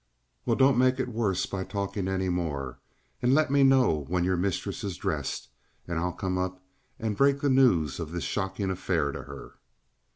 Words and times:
"Well, 0.47 0.55
don't 0.55 0.79
make 0.79 0.99
it 0.99 1.09
worse 1.09 1.45
by 1.45 1.63
talking 1.63 2.07
any 2.07 2.27
more. 2.27 2.79
And 3.21 3.35
let 3.35 3.51
me 3.51 3.61
know 3.61 4.05
when 4.07 4.23
your 4.23 4.35
mistress 4.35 4.83
is 4.83 4.97
dressed, 4.97 5.49
and 5.87 5.99
I'll 5.99 6.11
come 6.11 6.39
up 6.39 6.59
and 6.97 7.15
break 7.15 7.41
the 7.41 7.49
news 7.51 7.99
of 7.99 8.11
this 8.11 8.23
shocking 8.23 8.71
affair 8.71 9.11
to 9.11 9.21
her." 9.21 9.59